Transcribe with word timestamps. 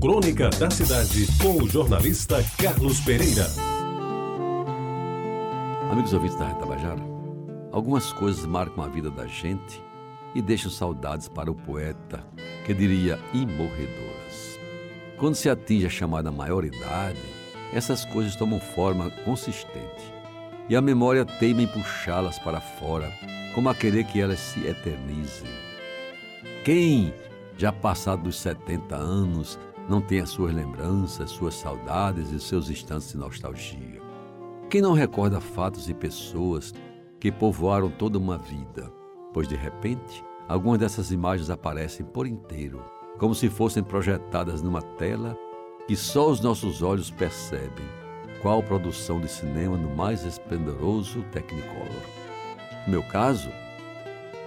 Crônica 0.00 0.50
da 0.50 0.70
Cidade, 0.70 1.26
com 1.40 1.62
o 1.62 1.68
jornalista 1.68 2.44
Carlos 2.58 3.00
Pereira. 3.00 3.46
Amigos 5.90 6.12
ouvintes 6.12 6.38
da 6.38 6.48
Retabajara, 6.48 7.00
algumas 7.72 8.12
coisas 8.12 8.44
marcam 8.44 8.84
a 8.84 8.88
vida 8.88 9.10
da 9.10 9.26
gente 9.26 9.82
e 10.34 10.42
deixam 10.42 10.70
saudades 10.70 11.28
para 11.28 11.50
o 11.50 11.54
poeta, 11.54 12.22
que 12.66 12.74
diria 12.74 13.18
imorredoras. 13.32 14.60
Quando 15.16 15.34
se 15.34 15.48
atinge 15.48 15.86
a 15.86 15.90
chamada 15.90 16.30
maioridade, 16.30 17.18
essas 17.72 18.04
coisas 18.04 18.36
tomam 18.36 18.60
forma 18.60 19.10
consistente 19.24 20.12
e 20.68 20.76
a 20.76 20.82
memória 20.82 21.24
teima 21.24 21.62
em 21.62 21.66
puxá-las 21.66 22.38
para 22.38 22.60
fora, 22.60 23.10
como 23.54 23.70
a 23.70 23.74
querer 23.74 24.04
que 24.04 24.20
elas 24.20 24.40
se 24.40 24.66
eternizem. 24.66 25.48
Quem, 26.64 27.14
já 27.56 27.72
passado 27.72 28.24
dos 28.24 28.38
70 28.38 28.94
anos, 28.94 29.58
não 29.88 30.00
tem 30.00 30.20
as 30.20 30.30
suas 30.30 30.52
lembranças, 30.52 31.30
suas 31.30 31.54
saudades 31.54 32.30
e 32.32 32.40
seus 32.40 32.68
instantes 32.68 33.12
de 33.12 33.16
nostalgia? 33.16 34.02
Quem 34.68 34.80
não 34.80 34.92
recorda 34.92 35.40
fatos 35.40 35.88
e 35.88 35.94
pessoas 35.94 36.74
que 37.20 37.30
povoaram 37.30 37.88
toda 37.88 38.18
uma 38.18 38.36
vida, 38.36 38.92
pois 39.32 39.46
de 39.46 39.54
repente 39.54 40.24
algumas 40.48 40.80
dessas 40.80 41.12
imagens 41.12 41.50
aparecem 41.50 42.04
por 42.04 42.26
inteiro, 42.26 42.82
como 43.18 43.34
se 43.34 43.48
fossem 43.48 43.82
projetadas 43.82 44.60
numa 44.60 44.82
tela 44.82 45.36
que 45.86 45.94
só 45.94 46.28
os 46.28 46.40
nossos 46.40 46.82
olhos 46.82 47.10
percebem, 47.10 47.86
qual 48.42 48.62
produção 48.62 49.20
de 49.20 49.28
cinema 49.28 49.76
no 49.76 49.94
mais 49.94 50.24
esplendoroso 50.24 51.22
Technicolor. 51.30 52.02
No 52.86 52.90
meu 52.90 53.02
caso, 53.04 53.48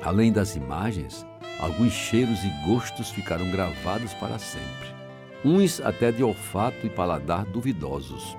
além 0.00 0.32
das 0.32 0.54
imagens, 0.54 1.26
alguns 1.58 1.92
cheiros 1.92 2.38
e 2.44 2.68
gostos 2.68 3.10
ficaram 3.10 3.50
gravados 3.50 4.14
para 4.14 4.38
sempre 4.38 5.03
uns 5.44 5.80
até 5.80 6.10
de 6.10 6.24
olfato 6.24 6.86
e 6.86 6.90
paladar 6.90 7.44
duvidosos, 7.44 8.36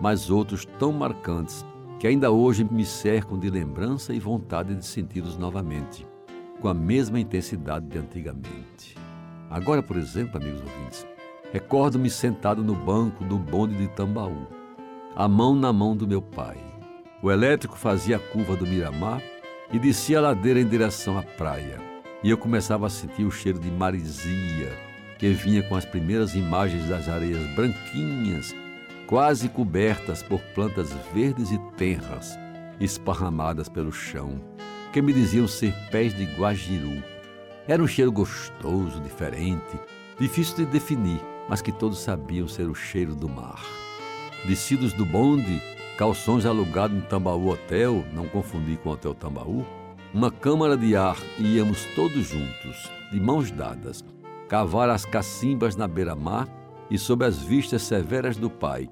mas 0.00 0.30
outros 0.30 0.64
tão 0.78 0.92
marcantes 0.92 1.64
que 1.98 2.06
ainda 2.06 2.30
hoje 2.30 2.64
me 2.64 2.84
cercam 2.84 3.38
de 3.38 3.50
lembrança 3.50 4.14
e 4.14 4.20
vontade 4.20 4.74
de 4.74 4.86
senti-los 4.86 5.36
novamente, 5.36 6.06
com 6.60 6.68
a 6.68 6.74
mesma 6.74 7.18
intensidade 7.18 7.86
de 7.86 7.98
antigamente. 7.98 8.96
Agora, 9.50 9.82
por 9.82 9.96
exemplo, 9.96 10.36
amigos 10.36 10.60
ouvintes, 10.60 11.06
recordo-me 11.52 12.08
sentado 12.08 12.62
no 12.62 12.74
banco 12.74 13.24
do 13.24 13.36
bonde 13.36 13.76
de 13.76 13.88
Tambaú, 13.88 14.46
a 15.16 15.26
mão 15.26 15.56
na 15.56 15.72
mão 15.72 15.96
do 15.96 16.06
meu 16.06 16.22
pai. 16.22 16.58
O 17.22 17.30
elétrico 17.30 17.76
fazia 17.76 18.16
a 18.16 18.20
curva 18.20 18.54
do 18.56 18.66
Miramar 18.66 19.22
e 19.72 19.78
descia 19.78 20.18
a 20.18 20.22
ladeira 20.22 20.60
em 20.60 20.68
direção 20.68 21.18
à 21.18 21.22
praia, 21.22 21.80
e 22.22 22.30
eu 22.30 22.38
começava 22.38 22.86
a 22.86 22.90
sentir 22.90 23.24
o 23.24 23.30
cheiro 23.30 23.58
de 23.58 23.70
marisia 23.70 24.93
que 25.24 25.32
vinha 25.32 25.62
com 25.62 25.74
as 25.74 25.86
primeiras 25.86 26.34
imagens 26.34 26.86
das 26.86 27.08
areias 27.08 27.42
branquinhas, 27.54 28.54
quase 29.06 29.48
cobertas 29.48 30.22
por 30.22 30.38
plantas 30.54 30.92
verdes 31.14 31.50
e 31.50 31.58
tenras, 31.78 32.38
esparramadas 32.78 33.66
pelo 33.66 33.90
chão, 33.90 34.38
que 34.92 35.00
me 35.00 35.14
diziam 35.14 35.48
ser 35.48 35.72
pés 35.90 36.14
de 36.14 36.24
guajiru. 36.24 37.02
Era 37.66 37.82
um 37.82 37.86
cheiro 37.86 38.12
gostoso, 38.12 39.00
diferente, 39.00 39.80
difícil 40.20 40.56
de 40.56 40.66
definir, 40.66 41.22
mas 41.48 41.62
que 41.62 41.72
todos 41.72 42.00
sabiam 42.00 42.46
ser 42.46 42.68
o 42.68 42.74
cheiro 42.74 43.14
do 43.14 43.26
mar. 43.26 43.64
Descidos 44.44 44.92
do 44.92 45.06
bonde, 45.06 45.58
calções 45.96 46.44
alugados 46.44 46.98
no 46.98 47.02
Tambaú 47.02 47.48
Hotel, 47.48 48.04
não 48.12 48.28
confundir 48.28 48.76
com 48.76 48.90
o 48.90 48.92
Hotel 48.92 49.14
Tambaú, 49.14 49.64
uma 50.12 50.30
câmara 50.30 50.76
de 50.76 50.94
ar 50.94 51.16
e 51.38 51.56
íamos 51.56 51.82
todos 51.96 52.28
juntos, 52.28 52.92
de 53.10 53.18
mãos 53.18 53.50
dadas, 53.50 54.04
cavar 54.48 54.90
as 54.90 55.04
cacimbas 55.04 55.76
na 55.76 55.88
beira-mar 55.88 56.48
e 56.90 56.98
sob 56.98 57.24
as 57.24 57.38
vistas 57.38 57.82
severas 57.82 58.36
do 58.36 58.50
pai. 58.50 58.88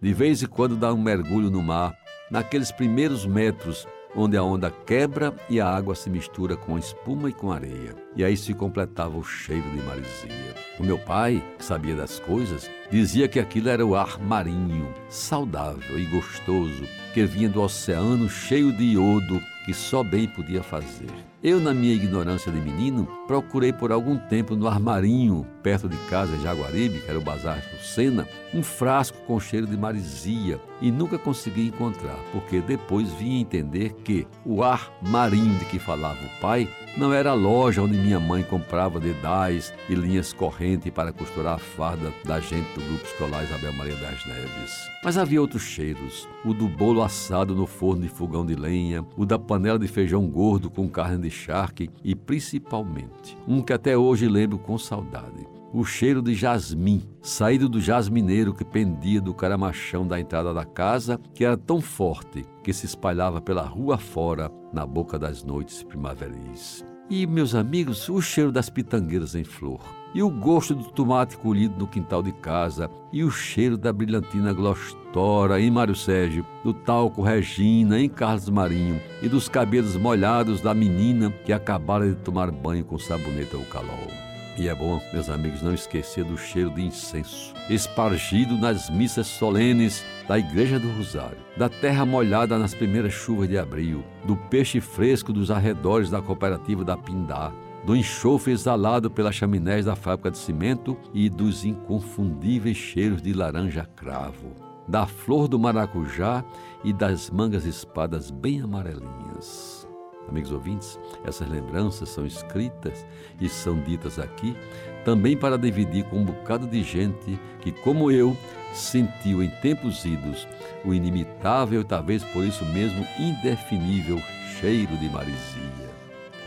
De 0.00 0.12
vez 0.12 0.42
em 0.42 0.46
quando 0.46 0.76
dar 0.76 0.92
um 0.92 1.00
mergulho 1.00 1.50
no 1.50 1.62
mar, 1.62 1.96
naqueles 2.30 2.70
primeiros 2.70 3.24
metros 3.24 3.86
onde 4.14 4.36
a 4.36 4.42
onda 4.42 4.70
quebra 4.70 5.34
e 5.48 5.60
a 5.60 5.68
água 5.68 5.94
se 5.94 6.08
mistura 6.08 6.56
com 6.56 6.76
a 6.76 6.78
espuma 6.78 7.28
e 7.28 7.32
com 7.32 7.52
areia. 7.52 7.94
E 8.16 8.24
aí 8.24 8.36
se 8.36 8.54
completava 8.54 9.16
o 9.16 9.22
cheiro 9.22 9.68
de 9.70 9.82
marisia. 9.82 10.54
O 10.80 10.84
meu 10.84 10.98
pai, 10.98 11.42
que 11.58 11.64
sabia 11.64 11.94
das 11.94 12.18
coisas, 12.18 12.70
dizia 12.90 13.28
que 13.28 13.38
aquilo 13.38 13.68
era 13.68 13.84
o 13.84 13.94
ar 13.94 14.18
marinho, 14.18 14.92
saudável 15.08 15.98
e 15.98 16.04
gostoso, 16.06 16.84
que 17.12 17.24
vinha 17.24 17.48
do 17.48 17.62
oceano 17.62 18.28
cheio 18.28 18.72
de 18.72 18.84
iodo 18.84 19.40
que 19.66 19.74
só 19.74 20.04
bem 20.04 20.28
podia 20.28 20.62
fazer. 20.62 21.10
Eu, 21.42 21.58
na 21.58 21.74
minha 21.74 21.92
ignorância 21.92 22.52
de 22.52 22.60
menino, 22.60 23.04
procurei 23.26 23.72
por 23.72 23.90
algum 23.90 24.16
tempo 24.16 24.54
no 24.54 24.68
armarinho, 24.68 25.44
perto 25.60 25.88
de 25.88 25.96
casa 26.08 26.36
em 26.36 26.40
Jaguaribe, 26.40 27.00
que 27.00 27.10
era 27.10 27.18
o 27.18 27.22
bazar 27.22 27.60
do 27.60 27.84
Sena, 27.84 28.28
um 28.54 28.62
frasco 28.62 29.18
com 29.26 29.40
cheiro 29.40 29.66
de 29.66 29.76
marisia 29.76 30.60
e 30.80 30.92
nunca 30.92 31.18
consegui 31.18 31.66
encontrar, 31.66 32.16
porque 32.32 32.60
depois 32.60 33.12
vim 33.14 33.40
entender 33.40 33.92
que 34.04 34.24
o 34.44 34.62
ar 34.62 34.92
marinho 35.02 35.58
de 35.58 35.64
que 35.64 35.80
falava 35.80 36.18
o 36.24 36.40
pai 36.40 36.68
não 36.96 37.12
era 37.12 37.30
a 37.30 37.34
loja 37.34 37.82
onde 37.82 37.96
minha 37.96 38.18
mãe 38.18 38.42
comprava 38.42 38.98
dedais 38.98 39.72
e 39.88 39.94
linhas 39.94 40.32
correntes 40.32 40.92
para 40.92 41.12
costurar 41.12 41.54
a 41.54 41.58
farda 41.58 42.12
da 42.24 42.40
gente 42.40 42.66
do 42.74 42.80
grupo 42.80 43.04
escolar 43.04 43.44
Isabel 43.44 43.72
Maria 43.72 43.96
das 43.96 44.26
Neves. 44.26 44.90
Mas 45.04 45.18
havia 45.18 45.40
outros 45.40 45.62
cheiros: 45.62 46.28
o 46.44 46.54
do 46.54 46.68
bolo 46.68 47.02
assado 47.02 47.54
no 47.54 47.66
forno 47.66 48.02
de 48.02 48.08
fogão 48.08 48.46
de 48.46 48.54
lenha, 48.54 49.04
o 49.16 49.26
da 49.26 49.38
panela 49.38 49.78
de 49.78 49.88
feijão 49.88 50.26
gordo 50.26 50.70
com 50.70 50.88
carne 50.88 51.18
de 51.18 51.30
charque 51.30 51.90
e, 52.02 52.14
principalmente, 52.14 53.36
um 53.46 53.62
que 53.62 53.72
até 53.72 53.96
hoje 53.96 54.26
lembro 54.26 54.58
com 54.58 54.78
saudade. 54.78 55.55
O 55.72 55.84
cheiro 55.84 56.22
de 56.22 56.32
jasmim, 56.34 57.02
saído 57.20 57.68
do 57.68 57.80
jasmineiro 57.80 58.54
que 58.54 58.64
pendia 58.64 59.20
do 59.20 59.34
caramachão 59.34 60.06
da 60.06 60.18
entrada 60.18 60.54
da 60.54 60.64
casa, 60.64 61.20
que 61.34 61.44
era 61.44 61.56
tão 61.56 61.80
forte 61.80 62.44
que 62.62 62.72
se 62.72 62.86
espalhava 62.86 63.40
pela 63.40 63.62
rua 63.62 63.98
fora 63.98 64.50
na 64.72 64.86
boca 64.86 65.18
das 65.18 65.42
noites 65.42 65.82
primaveris. 65.82 66.84
E, 67.10 67.26
meus 67.26 67.54
amigos, 67.54 68.08
o 68.08 68.20
cheiro 68.20 68.50
das 68.50 68.68
pitangueiras 68.68 69.34
em 69.34 69.44
flor, 69.44 69.80
e 70.14 70.22
o 70.22 70.30
gosto 70.30 70.74
do 70.74 70.84
tomate 70.90 71.36
colhido 71.36 71.78
no 71.78 71.86
quintal 71.86 72.22
de 72.22 72.32
casa, 72.32 72.90
e 73.12 73.22
o 73.22 73.30
cheiro 73.30 73.76
da 73.76 73.92
brilhantina 73.92 74.52
glostora 74.52 75.60
em 75.60 75.70
Mário 75.70 75.94
Sérgio, 75.94 76.44
do 76.64 76.72
talco 76.72 77.22
Regina 77.22 78.00
em 78.00 78.08
Carlos 78.08 78.48
Marinho, 78.48 79.00
e 79.22 79.28
dos 79.28 79.48
cabelos 79.48 79.96
molhados 79.96 80.60
da 80.60 80.74
menina 80.74 81.30
que 81.44 81.52
acabara 81.52 82.08
de 82.08 82.16
tomar 82.16 82.50
banho 82.50 82.84
com 82.84 82.98
sabonete 82.98 83.54
ou. 83.54 84.25
E 84.58 84.68
é 84.68 84.74
bom, 84.74 85.02
meus 85.12 85.28
amigos, 85.28 85.60
não 85.60 85.74
esquecer 85.74 86.24
do 86.24 86.38
cheiro 86.38 86.70
de 86.70 86.82
incenso, 86.82 87.52
espargido 87.68 88.56
nas 88.56 88.88
missas 88.88 89.26
solenes 89.26 90.02
da 90.26 90.38
Igreja 90.38 90.78
do 90.78 90.90
Rosário, 90.92 91.36
da 91.58 91.68
terra 91.68 92.06
molhada 92.06 92.58
nas 92.58 92.74
primeiras 92.74 93.12
chuvas 93.12 93.50
de 93.50 93.58
abril, 93.58 94.02
do 94.24 94.34
peixe 94.34 94.80
fresco 94.80 95.30
dos 95.30 95.50
arredores 95.50 96.08
da 96.08 96.22
cooperativa 96.22 96.82
da 96.82 96.96
Pindá, 96.96 97.52
do 97.84 97.94
enxofre 97.94 98.52
exalado 98.52 99.10
pelas 99.10 99.34
chaminés 99.34 99.84
da 99.84 99.94
fábrica 99.94 100.30
de 100.30 100.38
cimento 100.38 100.96
e 101.12 101.28
dos 101.28 101.64
inconfundíveis 101.64 102.78
cheiros 102.78 103.20
de 103.20 103.34
laranja 103.34 103.84
cravo, 103.94 104.54
da 104.88 105.06
flor 105.06 105.48
do 105.48 105.58
maracujá 105.58 106.42
e 106.82 106.94
das 106.94 107.28
mangas 107.28 107.66
espadas 107.66 108.30
bem 108.30 108.62
amarelinhas. 108.62 109.85
Amigos 110.28 110.50
ouvintes, 110.50 110.98
essas 111.24 111.48
lembranças 111.48 112.08
são 112.08 112.26
escritas 112.26 113.06
e 113.40 113.48
são 113.48 113.78
ditas 113.80 114.18
aqui 114.18 114.56
também 115.04 115.36
para 115.36 115.56
dividir 115.56 116.04
com 116.06 116.18
um 116.18 116.24
bocado 116.24 116.66
de 116.66 116.82
gente 116.82 117.38
que, 117.60 117.70
como 117.70 118.10
eu, 118.10 118.36
sentiu 118.72 119.40
em 119.40 119.48
tempos 119.48 120.04
idos 120.04 120.48
o 120.84 120.92
inimitável 120.92 121.80
e 121.80 121.84
talvez 121.84 122.24
por 122.24 122.44
isso 122.44 122.64
mesmo 122.66 123.06
indefinível 123.16 124.20
cheiro 124.60 124.96
de 124.98 125.08
marisia. 125.08 125.86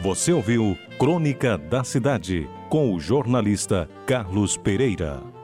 Você 0.02 0.34
ouviu 0.34 0.78
Crônica 0.98 1.58
da 1.58 1.86
Cidade 1.86 2.50
com 2.70 2.94
o 2.94 3.00
jornalista 3.00 3.90
Carlos 4.06 4.58
Pereira. 4.58 5.39